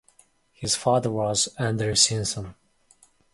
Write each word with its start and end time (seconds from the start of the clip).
His 0.53 0.75
father 0.75 1.11
was 1.11 1.45
Andrew 1.59 1.93
Simson. 1.93 2.55